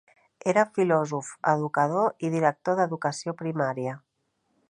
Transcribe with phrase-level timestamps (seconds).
[0.53, 3.97] Era filòsof, educador i director d'educació primària.